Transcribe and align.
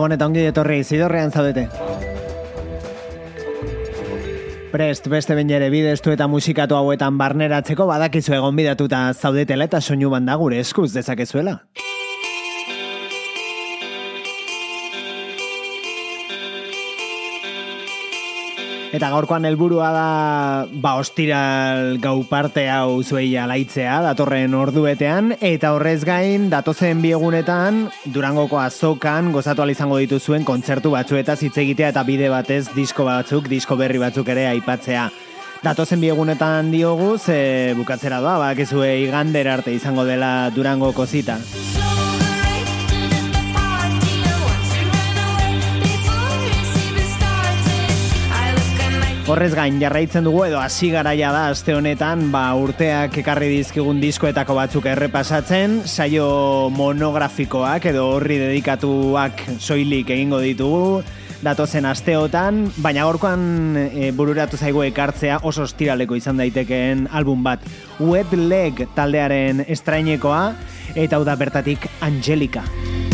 Gabon 0.00 0.14
eta 0.14 0.24
ongi 0.30 0.46
etorri 0.48 0.78
zidorrean 0.80 1.28
zaudete. 1.28 1.66
Prest, 4.72 5.10
beste 5.12 5.36
bain 5.36 5.52
ere 5.52 5.68
bidestu 5.68 6.14
eta 6.14 6.24
musikatu 6.24 6.78
hauetan 6.78 7.18
barneratzeko 7.20 7.84
badakizu 7.90 8.38
egon 8.38 8.56
bidatuta 8.56 9.02
zaudetela 9.12 9.68
eta 9.68 9.84
soinu 9.84 10.08
banda 10.16 10.40
gure 10.40 10.64
eskuz 10.64 10.94
dezakezuela. 10.96 11.58
Eta 18.90 19.06
gaurkoan 19.12 19.44
helburua 19.46 19.92
da 19.94 20.06
ba 20.82 20.96
ostiral 20.98 22.00
gau 22.02 22.24
parte 22.26 22.64
hau 22.66 23.04
zuei 23.04 23.36
alaitzea 23.38 24.00
datorren 24.02 24.56
orduetean 24.58 25.36
eta 25.38 25.70
horrez 25.76 26.02
gain 26.02 26.48
datozen 26.50 26.98
biegunetan 26.98 27.84
Durangoko 28.10 28.58
azokan 28.58 29.30
gozatu 29.30 29.68
izango 29.70 30.00
dituzuen 30.02 30.42
kontzertu 30.42 30.90
batzueta 30.90 31.38
hitz 31.38 31.56
egitea 31.56 31.92
eta 31.94 32.02
bide 32.02 32.28
batez 32.28 32.74
disko 32.74 33.04
batzuk, 33.06 33.46
disko 33.46 33.76
berri 33.76 33.98
batzuk 33.98 34.26
ere 34.28 34.48
aipatzea. 34.48 35.08
Datozen 35.62 36.00
biegunetan 36.00 36.72
diogu 36.72 37.16
ze 37.18 37.74
bukatzera 37.76 38.20
da, 38.20 38.38
bakizue 38.38 39.02
igander 39.04 39.46
arte 39.48 39.72
izango 39.72 40.04
dela 40.04 40.50
Durangoko 40.50 41.06
zita. 41.06 41.38
Horrez 49.30 49.52
gain 49.54 49.76
jarraitzen 49.78 50.24
dugu 50.26 50.40
edo 50.42 50.58
hasi 50.58 50.88
garaia 50.90 51.28
da 51.30 51.44
aste 51.52 51.70
honetan, 51.76 52.24
ba 52.32 52.48
urteak 52.58 53.14
ekarri 53.20 53.46
dizkigun 53.52 54.00
diskoetako 54.02 54.56
batzuk 54.58 54.88
errepasatzen, 54.90 55.76
saio 55.86 56.26
monografikoak 56.74 57.86
edo 57.92 58.08
horri 58.16 58.40
dedikatuak 58.40 59.44
soilik 59.62 60.10
egingo 60.10 60.40
ditugu 60.42 61.04
datozen 61.46 61.86
asteotan, 61.86 62.64
baina 62.82 63.06
gorkoan 63.06 63.78
e, 63.78 64.10
bururatu 64.18 64.58
zaigu 64.58 64.82
ekartzea 64.88 65.38
oso 65.46 65.62
ostiraleko 65.62 66.18
izan 66.18 66.42
daitekeen 66.42 67.06
album 67.14 67.46
bat. 67.46 67.62
Wet 68.02 68.34
Leg 68.34 68.82
taldearen 68.98 69.62
estrainekoa 69.68 70.42
eta 70.96 71.20
hau 71.20 71.22
da 71.22 71.38
bertatik 71.38 71.86
Angelica. 72.02 72.66
Like 72.66 73.09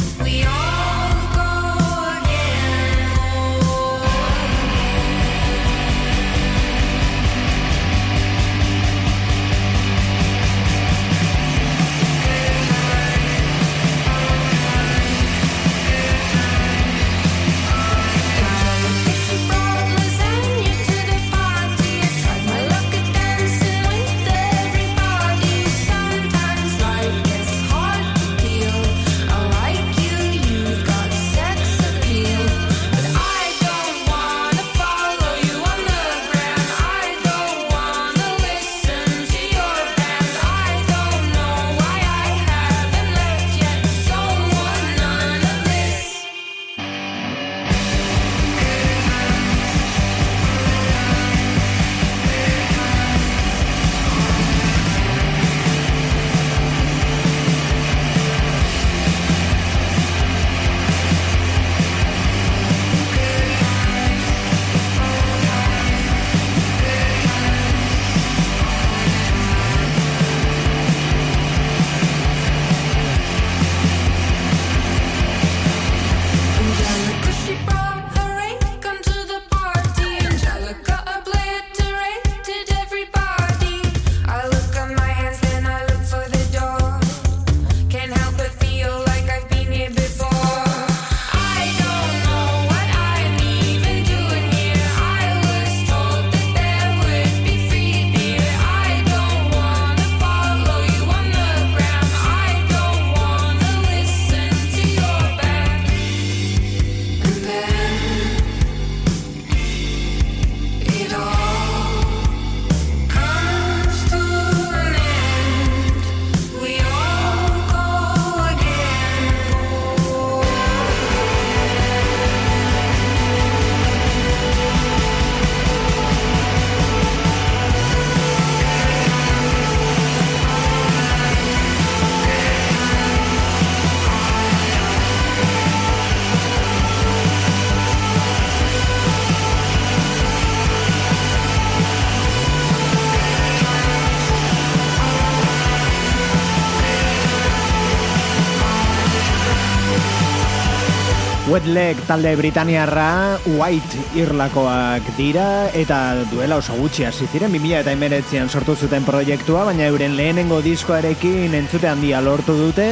Leg 151.66 151.98
talde 152.06 152.30
Britaniarra 152.38 153.38
White 153.58 153.98
Irlakoak 154.14 155.02
dira 155.16 155.66
eta 155.74 156.14
duela 156.30 156.60
oso 156.60 156.76
gutxi 156.78 157.06
hasi 157.08 157.26
ziren 157.26 157.50
2000 157.50 157.80
eta 157.80 157.94
emeretzian 157.96 158.48
sortu 158.48 158.76
zuten 158.76 159.02
proiektua 159.06 159.64
baina 159.66 159.88
euren 159.90 160.14
lehenengo 160.16 160.60
diskoarekin 160.62 161.56
entzute 161.58 161.90
handia 161.90 162.20
lortu 162.22 162.54
dute 162.60 162.86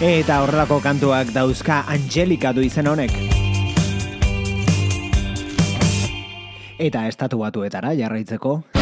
eta 0.00 0.40
horrelako 0.42 0.80
kantuak 0.82 1.30
dauzka 1.34 1.84
Angelika 1.86 2.52
du 2.52 2.66
izen 2.66 2.90
honek. 2.90 3.14
Eta 6.78 7.06
estatu 7.06 7.38
batuetara 7.44 7.94
jarraitzeko. 7.98 8.77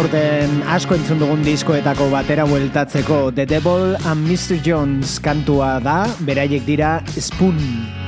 aurten 0.00 0.62
asko 0.72 0.96
entzun 0.96 1.18
dugun 1.20 1.42
diskoetako 1.44 2.06
batera 2.14 2.46
bueltatzeko 2.48 3.18
The 3.36 3.44
Devil 3.44 3.96
and 4.00 4.24
Mr. 4.24 4.56
Jones 4.64 5.18
kantua 5.20 5.74
da, 5.84 6.02
beraiek 6.24 6.64
dira 6.64 7.00
Spoon. 7.20 7.99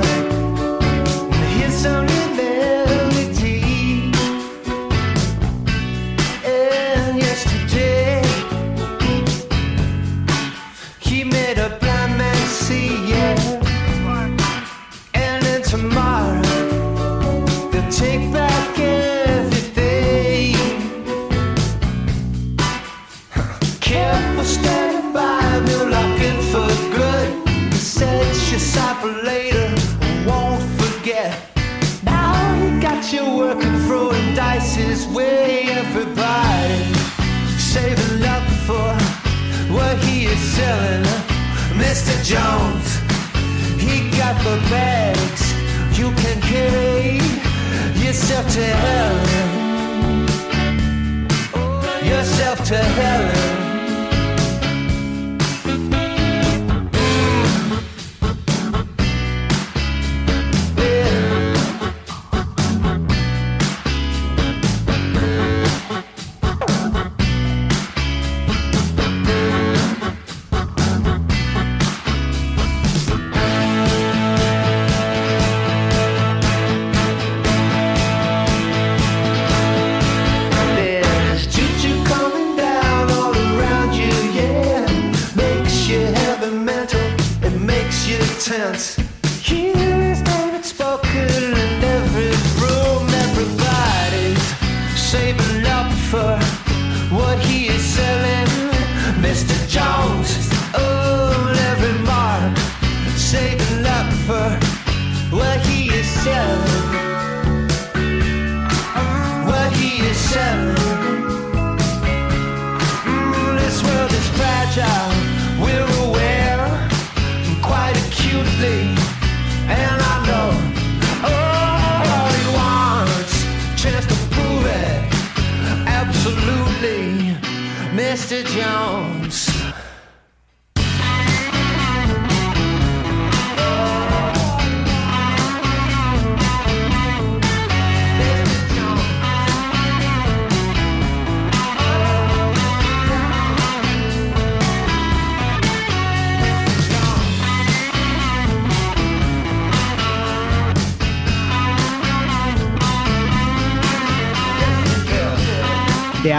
Música 0.00 0.39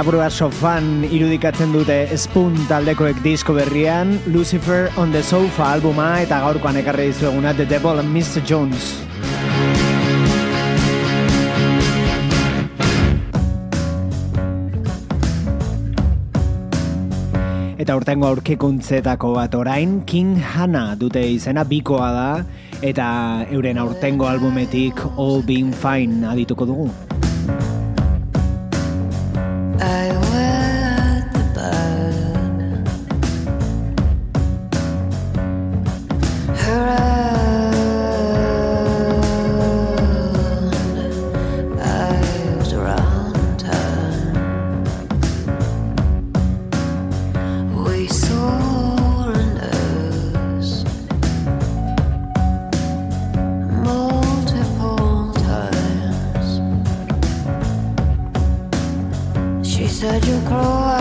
abrua 0.02 0.32
sofan 0.34 1.04
irudikatzen 1.14 1.76
dute 1.76 1.96
Spoon 2.18 2.56
taldekoek 2.66 3.20
disko 3.22 3.54
berrian, 3.54 4.16
Lucifer 4.34 4.90
on 4.98 5.12
the 5.14 5.22
Sofa 5.22 5.76
albuma 5.76 6.08
eta 6.24 6.40
gaurkoan 6.42 6.80
ekarri 6.82 7.12
dizueguna 7.12 7.54
The 7.54 7.68
Devil 7.70 8.02
and 8.02 8.10
Mr. 8.10 8.42
Jones. 8.42 8.98
Eta 17.78 17.94
urtengo 17.94 18.32
aurkikuntzetako 18.32 19.36
bat 19.38 19.54
orain, 19.54 20.00
King 20.10 20.34
Hana 20.42 20.96
dute 20.98 21.22
izena 21.30 21.62
bikoa 21.62 22.12
da, 22.18 22.28
eta 22.82 23.08
euren 23.54 23.78
aurtengo 23.78 24.26
albumetik 24.26 25.06
All 25.14 25.46
Being 25.46 25.70
Fine 25.78 26.26
adituko 26.34 26.66
dugu. 26.66 26.90
said 60.02 60.26
you 60.26 60.42
cry 60.48 61.01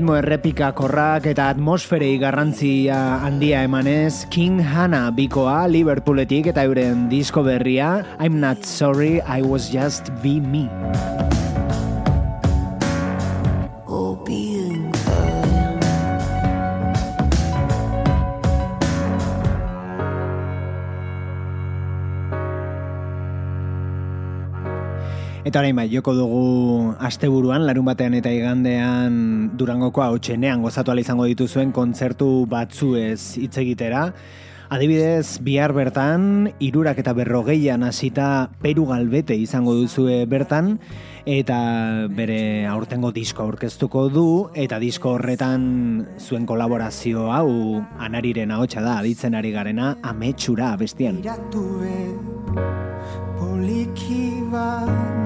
ritmo 0.00 0.14
errepika 0.16 0.70
korrak 0.72 1.26
eta 1.28 1.50
atmosferei 1.52 2.14
garrantzia 2.16 3.20
handia 3.20 3.60
emanez, 3.68 4.24
King 4.32 4.56
Hana 4.64 5.10
bikoa 5.12 5.68
Liverpooletik 5.68 6.48
eta 6.54 6.64
euren 6.64 7.10
disko 7.12 7.44
berria 7.44 7.98
I'm 8.16 8.40
not 8.40 8.64
sorry, 8.64 9.20
I 9.28 9.42
was 9.42 9.68
just 9.68 10.08
be 10.22 10.40
me. 10.40 10.70
Eta 25.50 25.64
orain 25.64 25.74
bai, 25.74 25.88
joko 25.90 26.12
dugu 26.14 26.94
asteburuan, 27.02 27.64
larun 27.66 27.88
batean 27.88 28.14
eta 28.14 28.30
igandean 28.30 29.16
durangoko 29.58 30.04
hau 30.04 30.14
txenean 30.22 30.62
gozatu 30.62 30.94
izango 30.94 31.24
dituzuen 31.26 31.72
kontzertu 31.74 32.46
batzuez 32.46 33.34
hitz 33.42 33.56
egitera. 33.58 34.12
Adibidez, 34.70 35.40
bihar 35.42 35.72
bertan, 35.74 36.52
irurak 36.60 37.00
eta 37.02 37.12
berrogeian 37.18 37.82
hasita 37.82 38.50
peru 38.62 38.86
galbete 38.86 39.34
izango 39.34 39.74
duzue 39.74 40.24
bertan, 40.30 40.78
eta 41.26 42.06
bere 42.06 42.68
aurtengo 42.70 43.10
disko 43.10 43.42
aurkeztuko 43.42 44.06
du, 44.08 44.28
eta 44.54 44.78
disko 44.78 45.16
horretan 45.16 46.06
zuen 46.20 46.46
kolaborazio 46.46 47.32
hau 47.34 47.82
anariren 47.98 48.54
ahotsa 48.54 48.86
da, 48.86 49.00
aditzen 49.02 49.34
ari 49.34 49.50
garena, 49.50 49.96
ametsura 50.04 50.76
bestian. 50.76 51.18
poliki 53.40 54.44
baino 54.52 55.19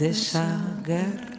deixar 0.00 0.80
guerra. 0.82 1.29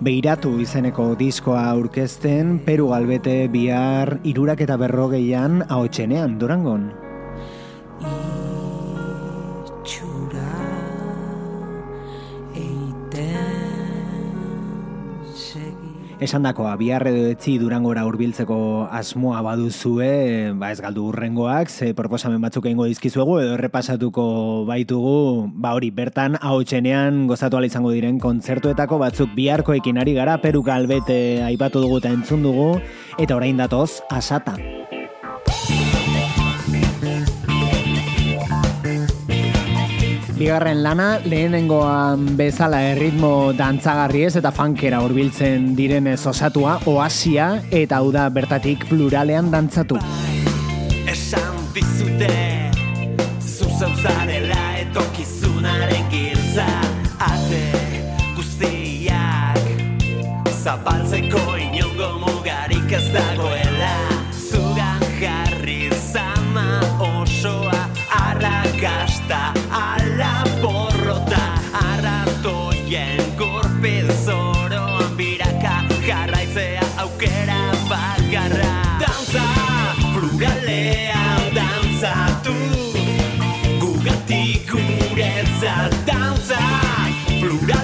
Beiratu 0.00 0.54
izeneko 0.64 1.10
diskoa 1.20 1.66
aurkezten 1.74 2.56
Peru 2.64 2.88
Galbete 2.88 3.34
bihar 3.52 4.16
irurak 4.24 4.64
eta 4.64 4.78
berrogeian 4.80 5.60
haotxenean 5.68 6.38
Durangon. 6.40 7.09
Esan 16.20 16.44
dakoa, 16.44 16.74
biharre 16.76 17.14
etzi 17.30 17.54
durangora 17.56 18.02
urbiltzeko 18.04 18.56
asmoa 18.92 19.38
baduzue, 19.40 20.52
ba 20.60 20.68
ez 20.68 20.82
galdu 20.84 21.06
urrengoak, 21.08 21.72
ze 21.72 21.94
proposamen 21.96 22.44
batzuk 22.44 22.68
egingo 22.68 22.84
dizkizuegu, 22.84 23.38
edo 23.40 23.54
errepasatuko 23.56 24.26
baitugu, 24.68 25.48
ba 25.56 25.72
hori, 25.78 25.88
bertan 25.88 26.36
hau 26.36 26.60
txenean 26.60 27.24
gozatu 27.30 27.64
izango 27.64 27.96
diren 27.96 28.20
kontzertuetako 28.20 29.00
batzuk 29.00 29.32
biharkoekin 29.32 29.96
ari 29.96 30.12
gara, 30.12 30.36
peruka 30.44 30.76
albete 30.76 31.40
aipatu 31.40 31.80
dugu 31.80 32.04
eta 32.04 32.12
entzun 32.12 32.44
dugu, 32.44 32.74
eta 33.16 33.40
orain 33.40 33.56
datoz, 33.56 34.02
asata. 34.10 34.60
Bigarren 40.40 40.78
lana, 40.80 41.18
lehenengoan 41.28 42.22
bezala 42.38 42.78
erritmo 42.94 43.52
dantzagarri 43.52 44.22
ez 44.24 44.38
eta 44.40 44.48
funkera 44.56 45.02
hurbiltzen 45.04 45.66
direnez 45.76 46.22
osatua, 46.30 46.78
oasia 46.88 47.48
eta 47.68 47.98
hau 47.98 48.08
da 48.14 48.22
bertatik 48.32 48.86
pluralean 48.88 49.50
dantzatu. 49.52 49.98
Esan 51.12 51.60
dizute, 51.76 52.30
zuzen 53.44 53.92
zarela 54.00 54.62
etokizunaren 54.80 56.08
giltza, 56.14 56.64
ate 57.28 57.60
guztiak, 58.38 59.60
zapaltzeko 60.56 61.44
inongo 61.66 62.14
mugarik 62.24 62.96
ez 62.96 63.04
dagoela, 63.12 63.92
zugan 64.48 65.04
jarri 65.20 65.82
osoa, 67.12 67.84
Plural. 87.50 87.79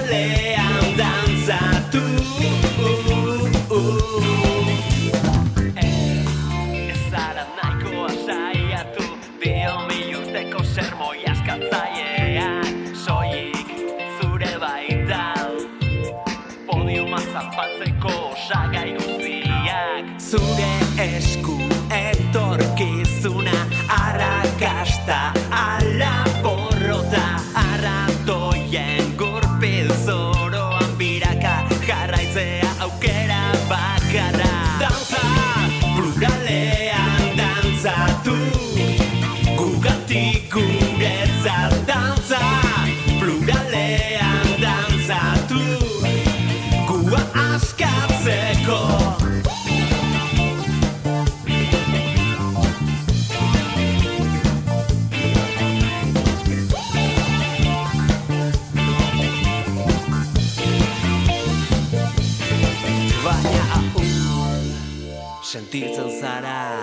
Sentitzen 65.97 66.21
zara. 66.21 66.77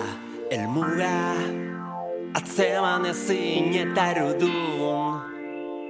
Elmuga 0.51 1.35
atzeman 2.35 3.05
ezin 3.05 3.71
eta 3.79 4.11
erudun. 4.11 5.21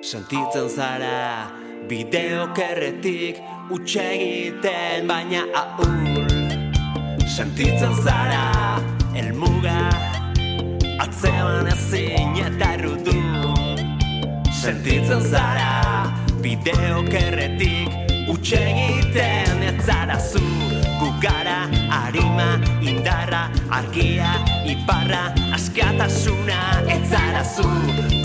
Sentitzen 0.02 0.70
zara 0.70 1.50
bideo 1.90 2.46
kerretik 2.54 3.42
utxegiten 3.74 5.08
baina 5.10 5.42
aur. 5.62 6.30
Sentitzen 7.38 7.96
zara 8.04 8.44
elmuga 9.18 9.80
atzeman 11.02 11.72
ezin 11.74 12.38
eta 12.46 12.74
erudun. 12.78 13.82
Sentitzen 14.62 15.26
zara 15.32 16.14
bideo 16.46 17.02
kerretik 17.10 17.90
utxegiten 18.30 19.66
ez 19.72 19.82
zara 19.86 20.20
zu 20.20 20.65
gugara 21.06 21.70
arima, 22.02 22.58
indarra, 22.82 23.42
argia, 23.70 24.32
iparra, 24.66 25.24
askatasuna, 25.54 26.58
etzara 26.96 27.44
zu. 27.44 27.68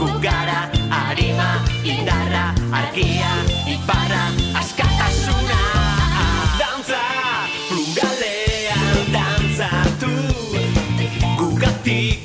Gugara, 0.01 0.61
arima, 0.89 1.49
indarra, 1.85 2.45
argia, 2.81 3.33
iparra, 3.75 4.23
askatasuna. 4.61 5.61
Dantza, 6.61 7.05
pluralean 7.69 9.13
dantzatu, 9.17 10.13
gugatik 11.37 12.25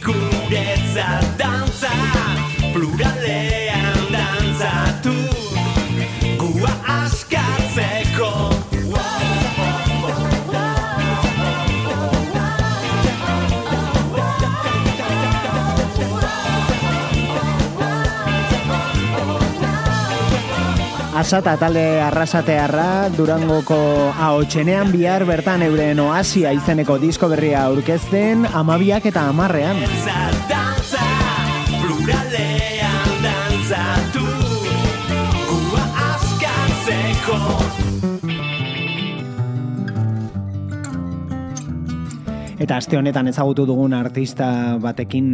Asata 21.26 21.56
talde 21.58 21.84
arrasatearra 22.06 23.10
Durangoko 23.10 23.80
ahotsenean 24.14 24.92
bihar 24.94 25.26
bertan 25.26 25.66
euren 25.66 26.04
oasia 26.04 26.54
izeneko 26.54 27.00
disko 27.02 27.32
berria 27.34 27.66
aurkezten 27.66 28.46
amabiak 28.62 29.10
eta 29.10 29.26
amarrean. 29.34 29.82
Eta 42.66 42.80
aste 42.82 42.98
honetan 42.98 43.28
ezagutu 43.30 43.62
dugun 43.70 43.94
artista 43.94 44.46
batekin 44.82 45.26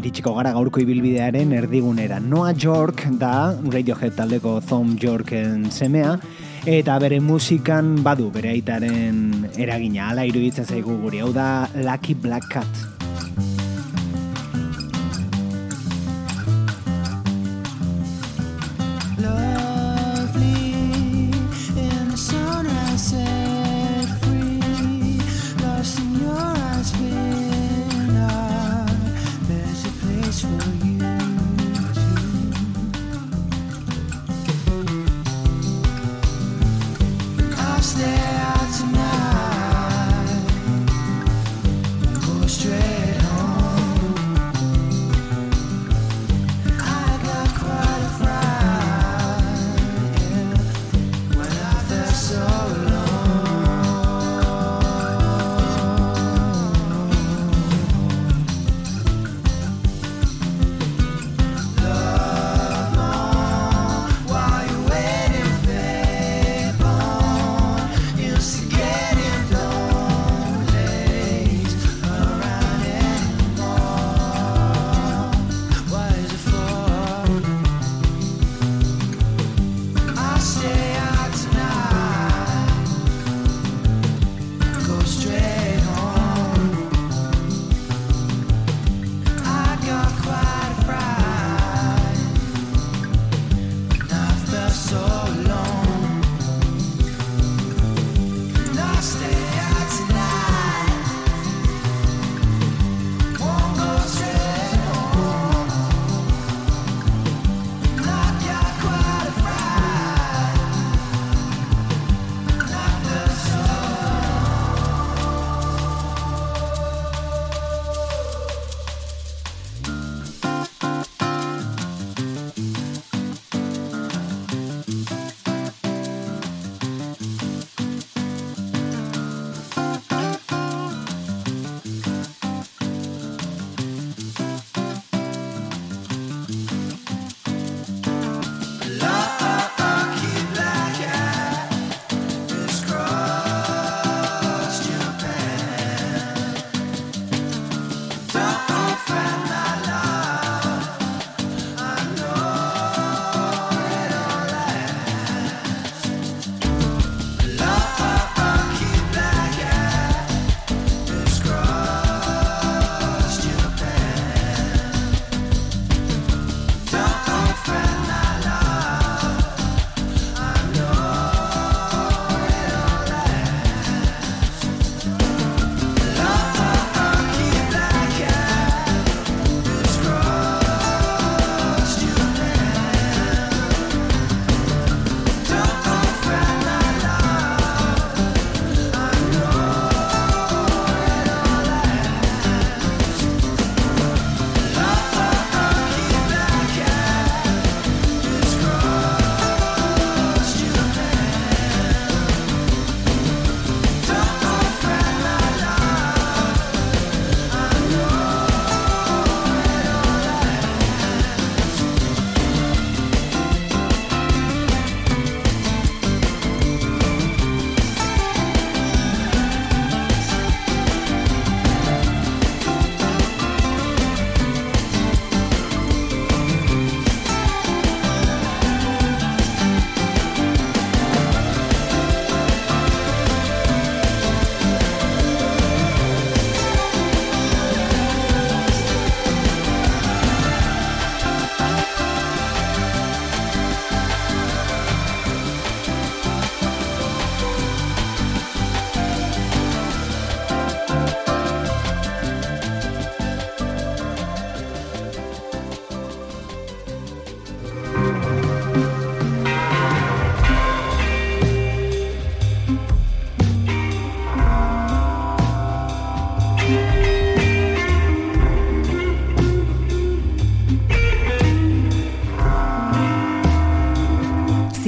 iritsiko 0.00 0.32
gara 0.38 0.54
gaurko 0.56 0.80
ibilbidearen 0.80 1.52
erdigunera. 1.52 2.16
Noah 2.16 2.54
York 2.56 3.02
da 3.20 3.52
Radiohead 3.74 4.16
taldeko 4.16 4.54
Thom 4.70 4.94
Yorken 4.96 5.66
semea, 5.68 6.14
eta 6.64 6.96
bere 7.02 7.20
musikan 7.20 7.98
badu 8.00 8.30
bere 8.32 8.54
aitaren 8.54 9.50
eragina, 9.52 10.08
Hala 10.08 10.24
iruditzen 10.24 10.64
zaigu 10.64 10.96
guri, 11.04 11.20
hau 11.20 11.28
da 11.36 11.68
Lucky 11.76 12.16
Black 12.16 12.48
Cat. 12.48 13.51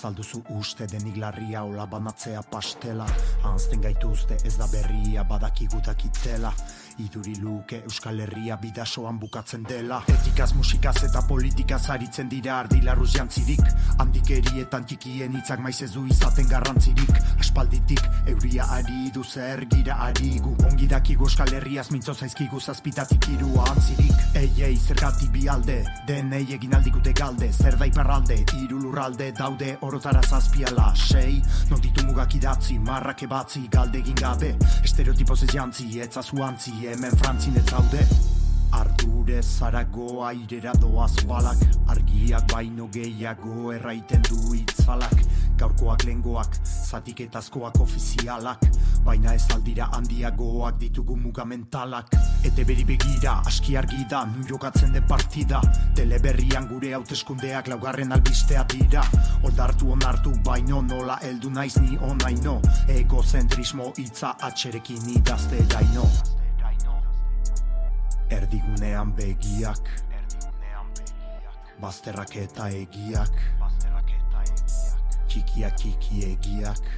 Ez 0.00 0.06
alduzu 0.08 0.38
uste 0.56 0.86
denik 0.88 1.18
larria, 1.20 1.60
ola 1.68 1.84
banatzea 1.84 2.40
pastela. 2.48 3.04
Anzten 3.44 3.82
gaituzte 3.84 4.38
ez 4.48 4.54
da 4.56 4.64
berria, 4.72 5.26
badakigutak 5.28 6.06
itela 6.08 6.54
Iduri 7.00 7.34
luke 7.40 7.82
Euskal 7.86 8.20
Herria 8.20 8.56
bidasoan 8.60 9.18
bukatzen 9.18 9.62
dela. 9.64 10.02
Etikaz, 10.12 10.50
musikaz 10.52 10.96
eta 11.06 11.22
politikaz 11.28 11.82
aritzen 11.94 12.28
dira 12.28 12.58
ardilarruz 12.60 13.08
jantzirik. 13.14 13.62
Handikerietan 14.02 14.84
txikien 14.84 15.36
hitzak 15.38 15.62
maiz 15.64 15.78
ez 15.86 15.90
du 15.94 16.04
izaten 16.10 16.48
garrantzirik. 16.50 17.12
Aspalditik 17.40 18.02
euria 18.28 18.66
ari 18.76 19.08
du 19.14 19.24
zer 19.24 19.64
gira 19.72 19.96
ari 20.06 20.36
gu. 20.44 20.52
Ongi 20.68 20.88
dakigu 20.90 21.24
Euskal 21.28 21.54
Herriaz 21.56 21.88
mintzo 21.94 22.14
zaizkigu 22.14 22.60
zazpitatik 22.60 23.30
irua 23.32 23.64
antzirik. 23.70 24.20
Ei, 24.36 24.50
ei, 24.62 24.76
zergatik 24.76 25.32
bi 25.32 25.46
alde, 25.48 25.80
denei 26.06 26.44
egin 26.54 26.74
aldikute 26.76 27.14
galde. 27.16 27.48
Zer 27.52 27.78
da 27.80 27.88
iparralde, 27.88 28.42
hiru 28.58 28.82
lurralde 28.82 29.30
daude 29.38 29.72
orotara 29.86 30.22
zazpiala. 30.22 30.90
Sei, 30.94 31.40
non 31.70 31.80
ditu 31.80 32.04
mugak 32.06 32.36
idatzi, 32.36 32.78
marrak 32.78 33.24
ebatzi, 33.26 33.64
galde 33.72 34.02
egin 34.04 34.20
gabe. 34.20 34.52
Estereotipoz 34.84 35.40
ez 35.48 35.52
jantzi, 35.54 35.88
etzazu 36.04 36.44
antzi, 36.44 36.76
hemen 36.90 37.16
frantzin 37.18 37.56
ez 37.56 37.64
zaude. 37.70 38.06
Ardure 38.70 39.42
zarago 39.42 40.24
airera 40.24 40.72
doaz 40.78 41.14
balak. 41.26 41.58
Argiak 41.90 42.46
baino 42.52 42.88
gehiago 42.92 43.72
erraiten 43.74 44.22
du 44.28 44.54
itzalak. 44.54 45.22
Gaurkoak 45.60 46.04
lengoak, 46.08 46.56
zatiketazkoak 46.64 47.80
ofizialak. 47.82 48.64
Baina 49.04 49.34
ez 49.34 49.44
aldira 49.54 49.90
handiagoak 49.96 50.78
ditugu 50.80 51.16
mugamentalak. 51.16 52.14
Ete 52.44 52.64
beri 52.64 52.86
begira, 52.88 53.36
aski 53.46 53.76
argi 53.76 54.06
da, 54.10 54.24
nu 54.24 54.46
jokatzen 54.48 54.94
den 54.96 55.06
partida. 55.06 55.60
Teleberrian 55.94 56.68
gure 56.70 56.94
hauteskundeak 56.96 57.68
laugarren 57.74 58.12
albistea 58.16 58.64
dira. 58.72 59.04
Oldartu 59.44 59.92
onartu 59.92 60.34
baino 60.44 60.82
nola 60.82 61.20
heldu 61.22 61.50
naiz 61.50 61.76
ni 61.82 61.98
onaino. 62.10 62.60
Egozentrismo 62.88 63.92
hitza 63.98 64.36
atxerekin 64.40 65.16
idazte 65.18 65.64
daino 65.74 66.08
Erdigunean 68.30 69.10
begiak. 69.18 69.88
Bazterrak 71.82 72.36
eta 72.38 72.68
egiak. 72.70 73.34
Txikiak 75.30 75.76
txiki 75.80 76.22
egiak. 76.28 76.90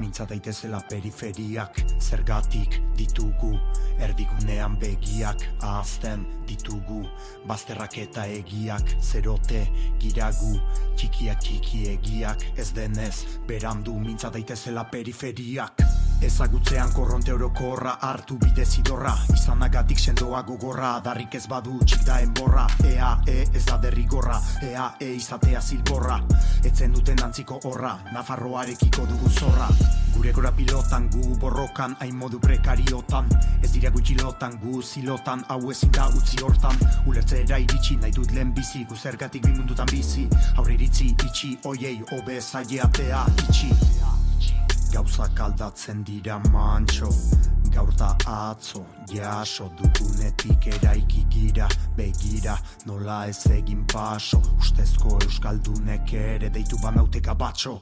Mintza 0.00 0.24
daitezela 0.30 0.80
periferiak. 0.88 1.82
Zergatik 2.00 2.78
ditugu 2.96 3.52
Erdigunean 4.00 4.78
begiak. 4.80 5.44
Ahazten 5.60 6.24
ditugu 6.48 7.02
Bazterrak 7.48 7.98
eta 8.06 8.24
egiak. 8.26 8.96
Zerote 9.00 9.66
giragu. 10.00 10.54
Txikiak 10.96 11.44
txiki 11.44 11.84
egiak. 11.96 12.48
Ez 12.56 12.70
denez 12.72 13.26
berandu 13.50 13.98
Mintza 14.00 14.32
daitezela 14.32 14.88
periferiak 14.88 15.84
Ezagutzean 16.22 16.92
korronte 16.94 17.32
orokorra 17.34 17.96
hartu 18.00 18.36
bide 18.38 18.64
zidorra. 18.64 19.12
Izanagatik 19.34 19.98
sendoa 19.98 20.42
gogorra 20.46 20.92
Darrik 21.02 21.34
ez 21.34 21.48
badu 21.50 21.80
txik 21.82 22.04
da 22.06 22.20
enborra. 22.22 22.68
Ea, 22.86 23.08
e, 23.26 23.42
ez 23.50 23.64
da 23.66 23.76
derrigorra. 23.82 24.36
Ea, 24.62 24.84
e, 25.00 25.08
izatea 25.16 25.60
zilborra. 25.60 26.20
Etzen 26.62 26.94
duten 26.94 27.18
antziko 27.26 27.58
horra 27.66 27.96
Nafarroarekiko 28.12 29.08
dugu 29.10 29.30
zorra. 29.30 29.66
Gure 30.14 30.32
gora 30.32 30.52
pilotan 30.54 31.10
gu 31.10 31.34
borrokan 31.42 31.96
Hain 31.98 32.14
modu 32.16 32.38
prekariotan. 32.38 33.26
Ez 33.62 33.72
dira 33.74 33.90
gutxi 33.90 34.14
lotan 34.22 34.60
gu 34.62 34.82
zilotan 34.82 35.42
Hau 35.48 35.60
ezin 35.74 35.90
da 35.90 36.06
utzi 36.06 36.38
hortan. 36.44 36.78
Ulertzera 37.06 37.58
iritsi 37.58 37.98
nahi 37.98 38.14
dut 38.14 38.30
lehen 38.30 38.54
bizi 38.54 38.86
Gu 38.86 38.96
zergatik 38.96 39.42
bi 39.42 39.56
mundutan 39.58 39.90
bizi. 39.90 40.28
Aurre 40.56 40.78
iritzi 40.78 41.10
itxi 41.16 41.56
oiei 41.64 41.98
Obe 42.14 42.40
zaileatea 42.40 43.26
itxi 43.48 43.74
Gauzak 44.92 45.40
aldatzen 45.40 46.02
dira 46.04 46.34
mantxo 46.52 47.08
Gaur 47.72 47.94
da 47.96 48.10
atzo, 48.28 48.82
jaso 49.08 49.70
dugunetik 49.78 50.66
eraiki 50.74 51.22
gira 51.32 51.68
Begira, 51.96 52.58
nola 52.84 53.22
ez 53.30 53.46
egin 53.54 53.86
paso 53.88 54.42
Ustezko 54.58 55.16
euskaldunek 55.24 56.12
ere 56.12 56.52
deitu 56.52 56.76
banauteka 56.84 57.32
batxo 57.32 57.78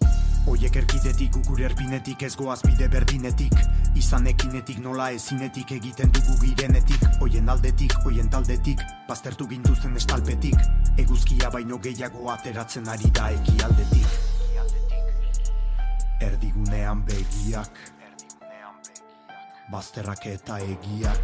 Oiek 0.47 0.79
erkidetik, 0.85 1.35
gure 1.49 1.67
erpinetik, 1.67 2.23
ez 2.23 2.37
goaz 2.39 2.61
bide 2.63 2.87
berdinetik 2.89 3.59
Izan 3.99 4.31
ekinetik, 4.31 4.79
nola 4.79 5.11
ezinetik 5.11 5.75
egiten 5.81 6.15
dugu 6.15 6.39
girenetik 6.47 7.23
Oien 7.27 7.51
aldetik, 7.51 7.99
oien 8.07 8.31
taldetik, 8.31 8.87
baztertu 9.11 9.51
gintuzten 9.51 9.99
estalpetik 9.99 10.63
Eguzkia 11.03 11.51
baino 11.51 11.83
gehiago 11.83 12.31
ateratzen 12.31 12.87
ari 12.89 13.11
da 13.11 13.33
ekialdetik 13.35 14.30
Erdigunean 16.21 17.03
begiak. 17.09 17.79
Bazterrak 19.73 20.27
eta 20.27 20.59
egiak. 20.61 21.21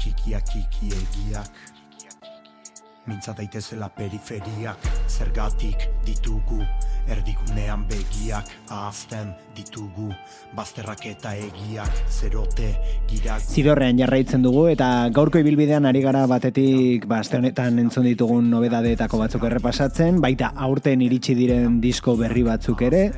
Txikiak 0.00 0.46
txiki 0.50 0.92
egiak. 0.96 1.60
Mintza 3.06 3.34
daitezela 3.36 3.88
periferiak. 3.96 4.88
Zergatik 5.08 5.88
ditugu 6.06 6.60
Erdigunean 7.10 7.84
begiak 7.90 8.48
Ahazten 8.70 9.32
ditugu 9.56 10.10
Bazterrak 10.56 11.04
eta 11.10 11.34
egiak 11.34 11.90
Zerote 12.08 12.70
girak. 13.10 13.42
Zidorrean 13.42 13.98
jarraitzen 13.98 14.42
dugu 14.46 14.66
eta 14.70 15.10
gaurko 15.14 15.42
ibilbidean 15.42 15.86
ari 15.90 16.02
gara 16.04 16.26
batetik 16.30 17.06
ba, 17.10 17.20
aste 17.24 17.38
honetan 17.40 17.78
entzun 17.82 18.06
ditugun 18.08 18.50
nobedadeetako 18.50 19.24
batzuk 19.24 19.46
errepasatzen, 19.50 20.20
baita 20.22 20.52
aurten 20.56 21.02
iritsi 21.02 21.34
diren 21.38 21.80
disko 21.82 22.16
berri 22.20 22.44
batzuk 22.46 22.82
ere, 22.86 23.08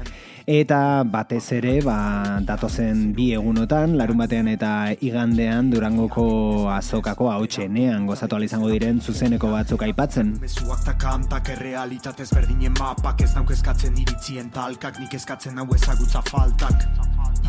eta 0.46 1.02
batez 1.05 1.52
ere 1.59 1.81
ba, 1.85 2.40
datozen 2.44 3.12
bi 3.16 3.33
egunotan, 3.37 3.96
larun 3.98 4.18
batean 4.22 4.48
eta 4.48 4.92
igandean 5.00 5.70
durangoko 5.70 6.68
azokako 6.72 7.31
hautsenean 7.31 8.07
gozatu 8.07 8.40
izango 8.42 8.70
diren 8.72 9.00
zuzeneko 9.00 9.50
batzuk 9.52 9.83
aipatzen. 9.87 10.37
Mezuak 10.40 10.85
ta 10.85 10.96
kantak 10.98 11.52
errealitatez 11.55 12.31
berdinen 12.35 12.74
mapak 12.78 13.20
Ez 13.22 13.35
nauk 13.37 13.50
eskatzen 13.55 13.96
iritzien 13.98 14.50
talkak 14.50 14.98
Nik 15.02 15.14
eskatzen 15.14 15.59
hau 15.59 15.68
ezagutza 15.76 16.22
faltak 16.31 16.87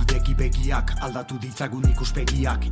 Ideki 0.04 0.34
begiak 0.36 0.92
aldatu 1.06 1.38
ditzagun 1.42 1.86
ikuspegiak 1.92 2.66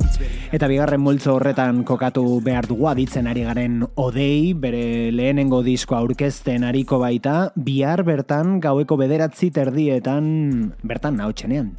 Eta 0.52 0.68
bigarren 0.68 1.00
multzo 1.00 1.36
horretan 1.36 1.82
kokatu 1.86 2.24
behar 2.44 2.66
dugu 2.68 2.88
aditzen 2.90 3.26
ari 3.30 3.44
garen 3.46 3.80
odei, 3.96 4.52
bere 4.54 5.10
lehenengo 5.14 5.62
diskoa 5.62 6.02
aurkezten 6.02 6.66
ariko 6.68 6.98
baita, 7.02 7.52
bihar 7.56 8.02
bertan 8.04 8.58
gaueko 8.60 8.98
bederatzi 9.00 9.50
terdietan 9.54 10.11
bertan 10.82 11.20
hautsenean. 11.20 11.78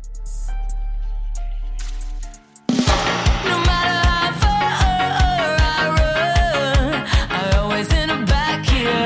Back 8.28 8.66
here. 8.66 9.06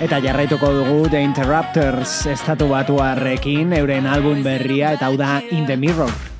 Eta 0.00 0.20
jarraituko 0.20 0.72
dugu 0.72 1.08
The 1.08 1.22
Interrupters 1.24 2.26
estatu 2.26 2.68
batuarrekin 2.68 3.72
euren 3.72 4.06
album 4.06 4.42
berria 4.44 4.92
eta 4.92 5.08
hau 5.08 5.16
da 5.16 5.40
In 5.50 5.64
the 5.66 5.76
Mirror. 5.76 6.35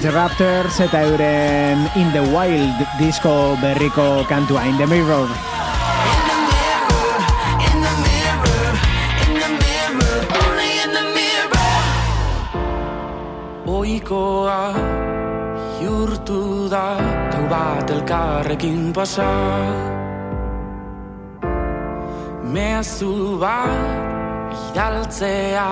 Interrupters 0.00 0.80
eta 0.80 1.02
euren 1.04 1.84
In 2.00 2.08
the 2.16 2.24
Wild 2.32 2.80
disko 2.96 3.52
berriko 3.60 4.24
kantua 4.24 4.64
In 4.64 4.80
the 4.80 4.88
Mirror. 4.88 5.28
Oikoa 13.68 14.72
jurtu 15.84 16.64
da 16.72 16.96
Gau 17.36 17.44
bat 17.52 17.92
elkarrekin 17.92 18.96
pasa 18.96 19.28
Mezu 22.48 23.36
bat 23.36 24.48
idaltzea 24.64 25.70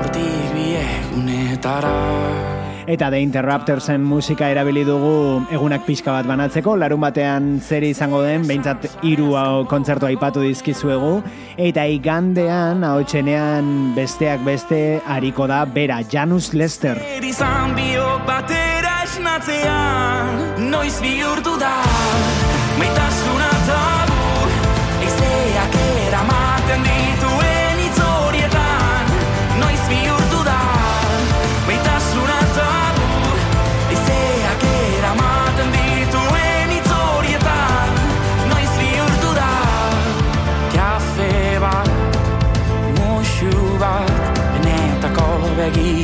Hortik 0.00 0.52
biegunetara 0.56 2.55
Eta 2.86 3.10
The 3.10 3.18
Interruptersen 3.20 4.04
musika 4.06 4.46
erabili 4.52 4.84
dugu 4.86 5.42
egunak 5.50 5.82
pixka 5.88 6.12
bat 6.14 6.28
banatzeko, 6.28 6.76
larun 6.78 7.02
batean 7.02 7.48
zer 7.58 7.82
izango 7.82 8.20
den, 8.22 8.46
behintzat 8.46 8.86
hiru 9.02 9.32
kontzertu 9.66 10.06
aipatu 10.06 10.44
dizkizuegu, 10.44 11.16
eta 11.58 11.86
igandean, 11.90 12.84
ahotsenean 12.86 13.96
besteak 13.98 14.46
beste, 14.46 15.00
hariko 15.04 15.48
da 15.50 15.64
bera, 15.66 15.98
Janus 16.06 16.52
Lester. 16.54 17.02
Izan 17.26 17.74
biok 17.74 18.22
batera 18.28 19.00
esnatzean 19.02 20.70
Noiz 20.70 20.94
bihurtu 21.02 21.58
da 21.58 21.85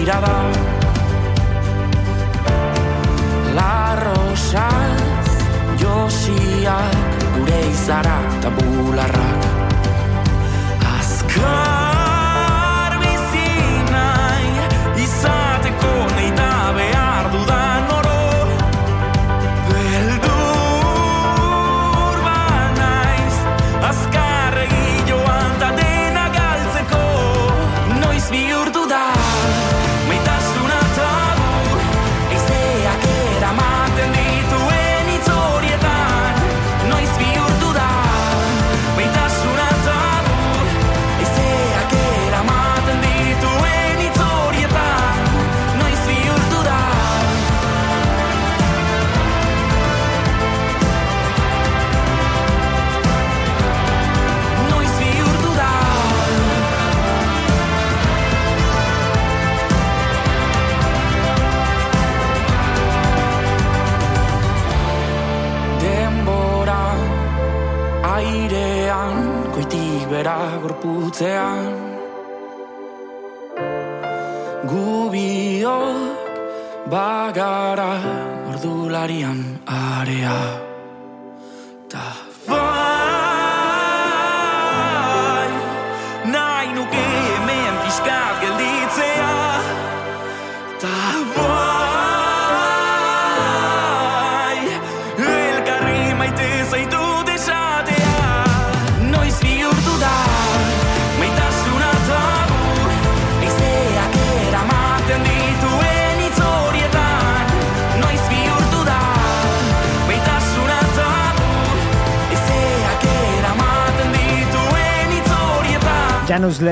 begirada 0.03 0.51
La 3.55 3.95
rosaz 4.03 5.31
josiak 5.79 7.25
gure 7.37 7.61
izara 7.71 8.19
eta 8.39 8.51
bularrak 8.59 9.52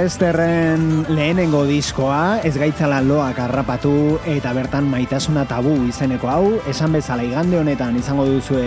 Janus 0.01 0.15
Lesterren 0.17 1.05
lehenengo 1.13 1.67
diskoa, 1.69 2.41
ez 2.41 2.55
gaitzala 2.57 3.03
loak 3.05 3.37
harrapatu 3.43 4.17
eta 4.25 4.55
bertan 4.57 4.89
maitasuna 4.89 5.45
tabu 5.45 5.75
izeneko 5.91 6.31
hau, 6.33 6.47
esan 6.73 6.97
bezala 6.97 7.27
igande 7.27 7.61
honetan 7.61 8.01
izango 8.01 8.25
duzue 8.25 8.65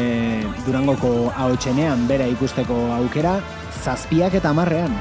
Durangoko 0.67 1.33
ahotsenean 1.33 2.05
bera 2.05 2.29
ikusteko 2.29 2.85
aukera, 3.01 3.39
zazpiak 3.81 4.37
eta 4.43 4.53
marrean. 4.53 4.93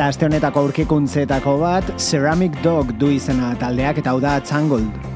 Eta 0.00 0.06
aste 0.08 0.24
honetako 0.24 0.62
aurkikuntzetako 0.64 1.58
bat, 1.60 1.90
Ceramic 2.00 2.56
Dog 2.64 2.94
du 2.96 3.12
izena 3.12 3.52
taldeak 3.60 4.00
eta 4.00 4.14
hau 4.14 4.24
da 4.24 4.38
Tangled. 4.40 5.09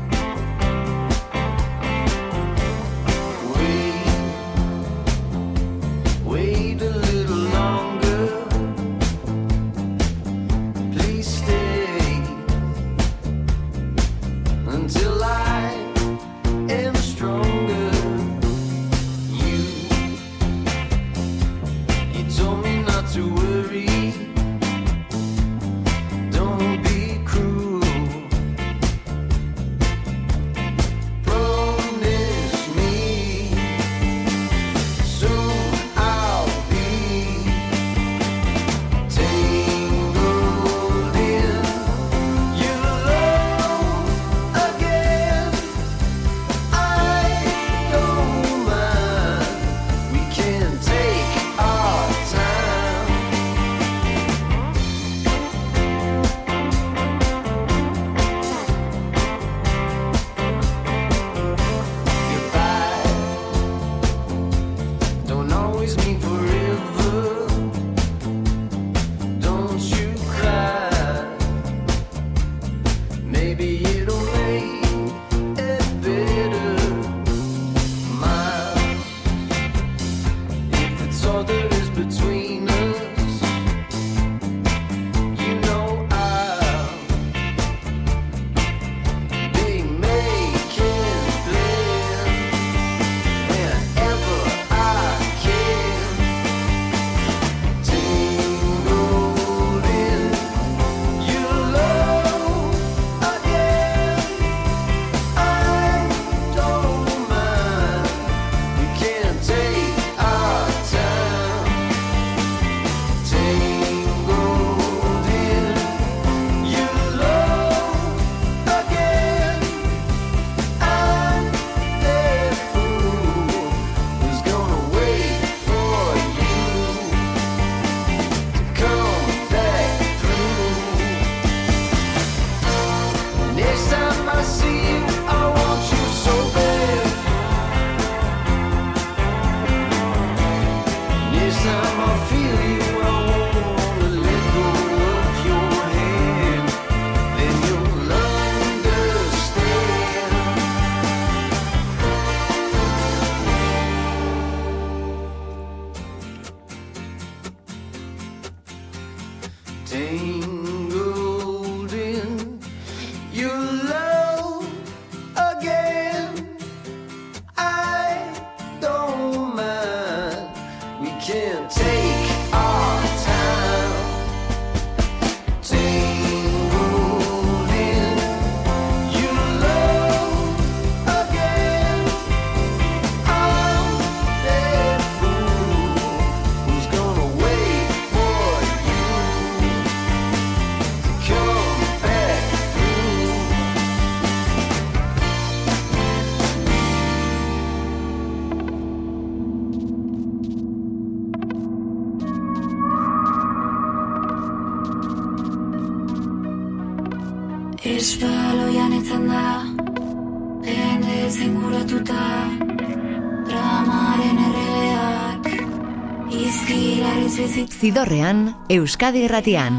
Zidorrean, 217.85 218.55
Euskadi 218.72 219.26
Erratian. 219.26 219.74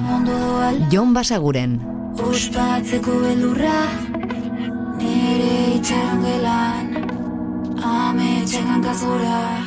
Jon 0.93 1.15
Basaguren. 1.17 1.79
Ospatzeko 2.21 3.17
beldurra, 3.23 3.79
nire 5.01 5.57
itxarongelan, 5.79 6.93
ametxekan 7.81 8.85
kazora. 8.85 9.39
Ametxekan. 9.41 9.64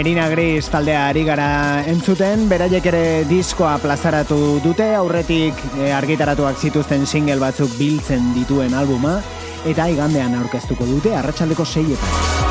Merina 0.00 0.30
Gris 0.32 0.70
taldea 0.72 1.00
ari 1.10 1.26
gara 1.28 1.84
entzuten, 1.84 2.46
beraiek 2.48 2.86
ere 2.88 3.02
diskoa 3.28 3.74
plazaratu 3.82 4.38
dute, 4.64 4.86
aurretik 4.96 5.60
eh, 5.74 5.90
argitaratuak 5.92 6.56
zituzten 6.56 7.04
single 7.04 7.36
batzuk 7.42 7.74
biltzen 7.76 8.30
dituen 8.32 8.72
albuma, 8.80 9.18
eta 9.68 9.90
igandean 9.92 10.38
aurkeztuko 10.40 10.88
dute, 10.88 11.12
arratsaldeko 11.20 11.68
seietan. 11.68 12.49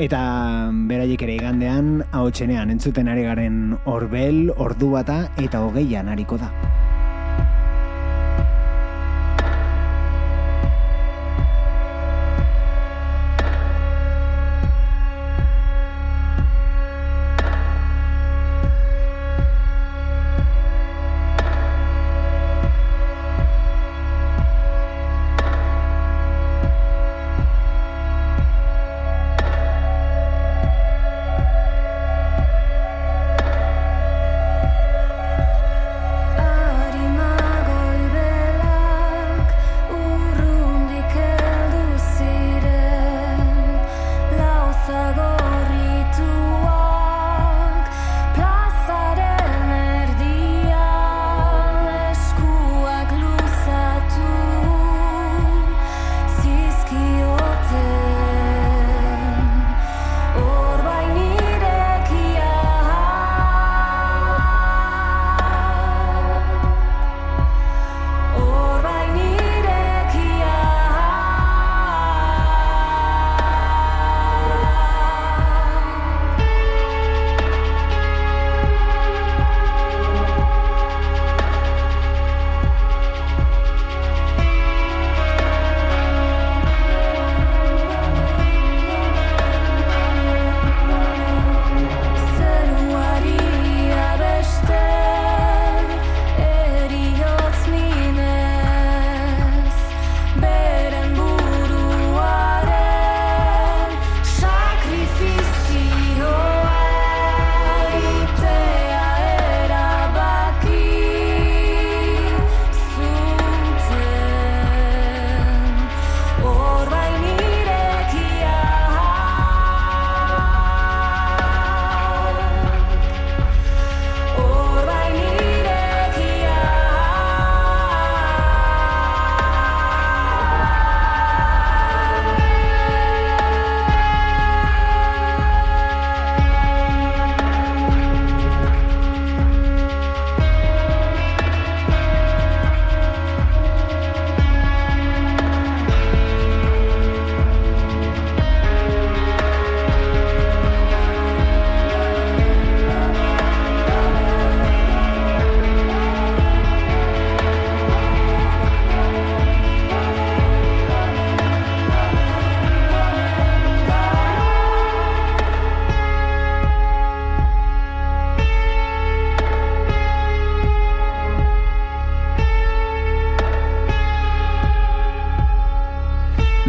Eta 0.00 0.18
mm, 0.72 0.86
beraiek 0.88 1.22
ere 1.26 1.34
igandean, 1.36 1.88
hau 2.16 2.30
txenean, 2.32 2.70
entzuten 2.72 3.10
ari 3.12 3.26
garen 3.26 3.74
orbel, 3.84 4.46
ordu 4.56 4.88
bata 4.94 5.26
eta 5.44 5.60
hogeian 5.66 6.08
ariko 6.08 6.40
da. 6.40 6.48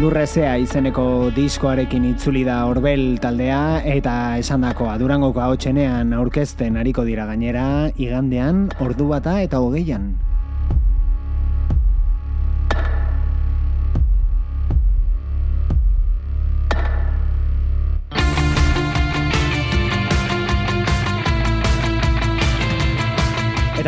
Lurrezea 0.02 0.56
izeneko 0.58 1.04
diskoarekin 1.30 2.08
itzuli 2.08 2.40
da 2.42 2.56
Orbel 2.66 3.20
taldea 3.22 3.60
eta 3.86 4.14
esandakoa 4.40 4.96
Durangoko 4.98 5.44
ahotsenean 5.44 6.10
aurkezten 6.18 6.80
ariko 6.82 7.06
dira 7.06 7.28
gainera 7.30 7.68
igandean 7.94 8.64
ordu 8.82 9.06
bata 9.14 9.38
eta 9.46 9.62
hogeian. 9.62 10.10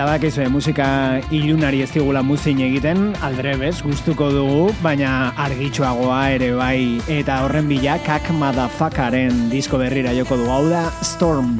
Eta 0.04 0.18
bakizue, 0.18 0.44
musika 0.52 0.86
ilunari 1.32 1.78
ez 1.80 1.86
digula 1.88 2.20
muzin 2.20 2.58
egiten, 2.60 3.06
aldrebez 3.24 3.78
gustuko 3.80 4.28
dugu, 4.34 4.66
baina 4.84 5.30
argitxoagoa 5.46 6.18
ere 6.34 6.50
bai. 6.58 7.00
Eta 7.08 7.38
horren 7.46 7.72
bila, 7.72 7.96
kak 8.04 8.28
madafakaren 8.36 9.48
disko 9.48 9.80
berrira 9.80 10.12
joko 10.12 10.36
du 10.36 10.52
hau 10.52 10.60
da, 10.68 10.84
Storm. 11.00 11.56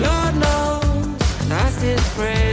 Lord 0.00 0.40
knows 0.40 1.52
I 1.52 1.70
still 1.76 2.04
pray. 2.16 2.45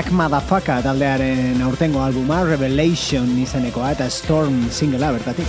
Kak 0.00 0.14
Madafaka 0.16 0.78
taldearen 0.80 1.58
aurtengo 1.60 2.00
albuma, 2.00 2.38
Revelation 2.48 3.34
izenekoa 3.36 3.90
eta 3.92 4.06
Storm 4.08 4.54
singlea 4.72 5.10
bertatik. 5.12 5.44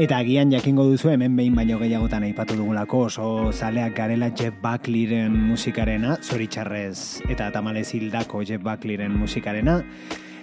Eta 0.00 0.16
agian 0.16 0.56
jakingo 0.56 0.88
duzu 0.88 1.12
hemen 1.12 1.36
behin 1.36 1.52
baino 1.52 1.76
gehiagotan 1.84 2.24
aipatu 2.24 2.56
dugulako 2.56 3.04
oso 3.10 3.52
zaleak 3.52 3.92
garela 4.00 4.32
Jeff 4.32 4.56
Buckleyren 4.64 5.36
musikarena, 5.52 6.16
zoritxarrez 6.24 7.20
eta 7.28 7.52
tamalez 7.52 7.90
hildako 7.92 8.46
Jeff 8.48 8.64
Buckleyren 8.64 9.12
musikarena. 9.12 9.82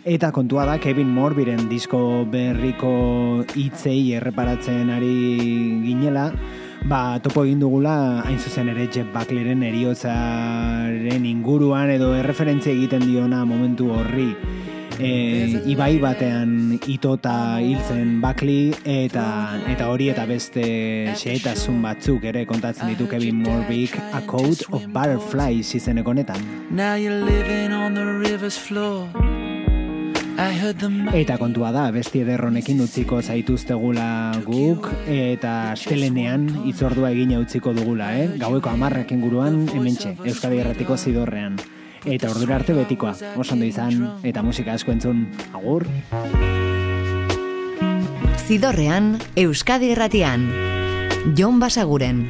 Eta 0.03 0.31
kontua 0.33 0.65
da 0.65 0.79
Kevin 0.81 1.11
Morbiren 1.13 1.67
disko 1.69 2.25
berriko 2.25 3.45
hitzei 3.53 4.15
erreparatzen 4.17 4.89
ari 4.89 5.13
ginela, 5.85 6.31
ba, 6.89 7.19
topo 7.21 7.43
egin 7.45 7.61
dugula 7.61 8.23
hain 8.25 8.39
zuzen 8.39 8.71
ere 8.73 8.87
Jeff 8.89 9.13
Buckleyren 9.13 9.61
eriotzaren 9.61 11.27
inguruan 11.29 11.93
edo 11.93 12.15
erreferentzia 12.17 12.73
egiten 12.73 13.05
diona 13.05 13.43
momentu 13.45 13.91
horri 13.93 14.31
e, 14.97 15.11
ibai 15.69 15.99
batean 16.01 16.79
itota 16.89 17.59
hiltzen 17.61 18.17
Buckley 18.23 18.71
eta 18.81 19.25
eta 19.69 19.89
hori 19.93 20.09
eta 20.13 20.25
beste 20.29 20.63
xehetasun 21.13 21.81
batzuk 21.85 22.25
ere 22.31 22.47
kontatzen 22.49 22.89
ditu 22.93 23.09
Kevin 23.11 23.43
Morbik 23.45 23.97
A 24.01 24.23
Code 24.25 24.65
of 24.71 24.87
Butterflies 24.89 25.75
izeneko 25.77 26.15
honetan. 26.15 26.41
Now 26.71 26.95
you're 26.95 27.21
living 27.21 27.73
on 27.73 27.93
the 27.93 28.05
river's 28.05 28.57
floor. 28.57 29.05
Eta 31.13 31.35
kontua 31.37 31.69
da, 31.73 31.83
besti 31.93 32.23
ederronekin 32.23 32.79
utziko 32.81 33.19
zaituztegula 33.21 34.07
guk, 34.45 34.87
eta 35.05 35.71
astelenean 35.75 36.47
itzordua 36.69 37.11
egina 37.13 37.37
utziko 37.43 37.75
dugula, 37.77 38.09
eh? 38.17 38.27
Gaueko 38.41 38.71
amarrak 38.71 39.11
inguruan, 39.13 39.67
hementxe, 39.69 40.15
Euskadi 40.25 40.61
Erratiko 40.63 40.97
zidorrean. 40.97 41.59
Eta 42.05 42.31
ordura 42.31 42.57
arte 42.57 42.73
betikoa, 42.73 43.13
oso 43.37 43.53
ondo 43.53 43.67
izan, 43.69 44.01
eta 44.25 44.41
musika 44.41 44.73
asko 44.73 44.95
entzun, 44.95 45.27
agur! 45.53 45.85
Zidorrean, 48.47 49.19
Euskadi 49.35 49.93
Erratian. 49.93 50.49
Jon 51.37 51.59
Basaguren. 51.61 52.25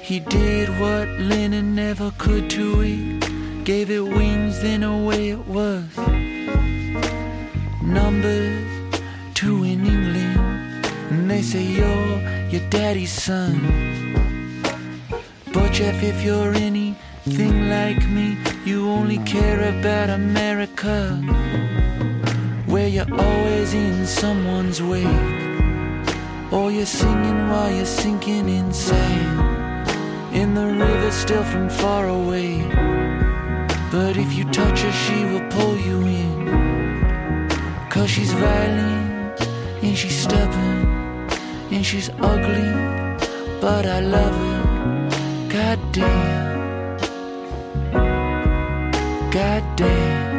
He 0.01 0.21
did 0.21 0.69
what 0.79 1.09
Lennon 1.19 1.75
never 1.75 2.13
could 2.17 2.49
to 2.51 2.77
me, 2.77 3.19
gave 3.65 3.91
it 3.91 3.99
wings, 3.99 4.61
then 4.61 4.83
away 4.83 5.31
it 5.31 5.45
was. 5.45 5.97
Number 7.83 8.39
two 9.33 9.65
in 9.65 9.85
England, 9.85 10.85
and 11.11 11.29
they 11.29 11.41
say 11.41 11.63
you're 11.63 12.21
your 12.53 12.65
daddy's 12.69 13.11
son. 13.11 13.59
But 15.51 15.73
Jeff, 15.73 16.01
if 16.01 16.23
you're 16.23 16.53
anything 16.53 17.67
like 17.67 18.07
me, 18.07 18.37
you 18.63 18.89
only 18.89 19.17
care 19.25 19.59
about 19.77 20.09
America, 20.09 21.17
where 22.65 22.87
you're 22.87 23.13
always 23.13 23.73
in 23.73 24.07
someone's 24.07 24.81
wake. 24.81 25.46
Or 26.51 26.71
you're 26.71 26.85
singing 26.85 27.49
while 27.49 27.71
you're 27.71 27.85
sinking 27.85 28.47
in 28.49 28.71
sand. 28.71 29.89
In 30.33 30.53
the 30.53 30.65
river, 30.65 31.11
still 31.11 31.43
from 31.43 31.69
far 31.69 32.07
away. 32.07 32.61
But 33.91 34.17
if 34.17 34.33
you 34.33 34.45
touch 34.45 34.81
her, 34.81 34.91
she 34.91 35.25
will 35.25 35.47
pull 35.49 35.77
you 35.77 35.99
in. 36.01 36.47
Cause 37.89 38.09
she's 38.09 38.31
violent 38.33 39.41
and 39.81 39.97
she's 39.97 40.17
stubborn 40.17 40.87
and 41.71 41.85
she's 41.85 42.09
ugly, 42.19 42.71
but 43.59 43.85
I 43.85 43.99
love 43.99 44.35
her. 44.35 45.49
God 45.49 45.79
damn. 45.91 46.97
God 49.31 49.63
damn. 49.75 50.36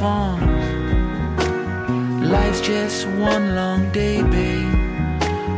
Farms. 0.00 0.64
Life's 2.34 2.62
just 2.62 3.06
one 3.32 3.54
long 3.54 3.92
day, 3.92 4.22
babe. 4.22 4.72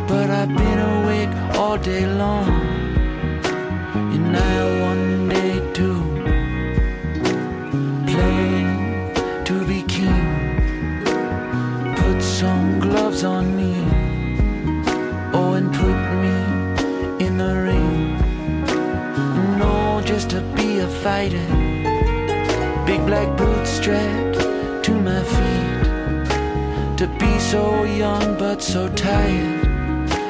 But 0.09 0.31
I've 0.31 0.53
been 0.63 0.81
awake 0.95 1.35
all 1.57 1.79
day 1.79 2.07
long. 2.07 2.51
And 4.15 4.37
I 4.37 4.55
one 4.89 5.29
day 5.29 5.55
too 5.79 6.01
plan 8.11 9.45
to 9.45 9.55
be 9.71 9.83
king. 9.97 10.29
Put 12.01 12.21
some 12.21 12.81
gloves 12.81 13.23
on 13.23 13.45
me. 13.61 13.75
Oh, 15.39 15.53
and 15.59 15.69
put 15.83 15.99
me 16.23 16.37
in 17.25 17.39
the 17.39 17.55
ring. 17.69 18.19
No, 19.61 20.03
just 20.05 20.31
to 20.31 20.41
be 20.57 20.81
a 20.81 20.89
fighter. 21.05 21.49
Big 22.85 23.07
black 23.07 23.31
boots 23.39 23.71
so 27.51 27.85
young 27.85 28.39
but 28.39 28.63
so 28.63 28.89
tired. 28.89 29.67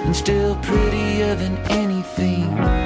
And 0.04 0.16
still 0.16 0.56
prettier 0.56 1.34
than 1.34 1.56
anything. 1.70 2.81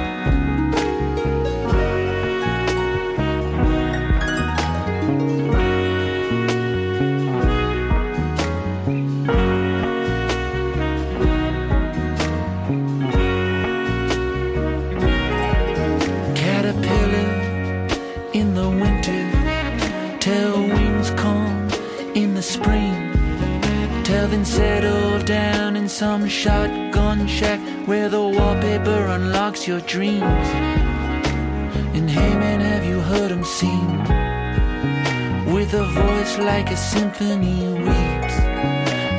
Like 36.47 36.71
a 36.71 36.77
symphony 36.77 37.59
weeps. 37.85 38.35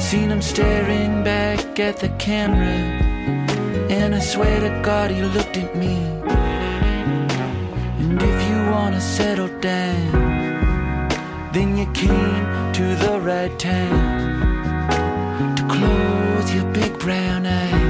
Seen 0.03 0.31
him 0.31 0.41
staring 0.41 1.23
back 1.23 1.79
at 1.79 1.99
the 1.99 2.09
camera. 2.27 2.81
And 3.97 4.15
I 4.15 4.19
swear 4.21 4.61
to 4.61 4.73
God 4.83 5.11
he 5.11 5.23
looked 5.37 5.59
at 5.59 5.77
me. 5.77 5.97
And 8.01 8.17
if 8.31 8.39
you 8.49 8.57
wanna 8.73 9.03
settle 9.17 9.53
down, 9.61 10.11
then 11.53 11.77
you 11.77 11.87
came 11.93 12.45
to 12.79 12.87
the 13.05 13.21
right 13.21 13.55
time 13.59 14.87
to 15.57 15.63
close 15.75 16.47
your 16.55 16.69
big 16.73 16.99
brown 16.99 17.45
eyes 17.45 17.88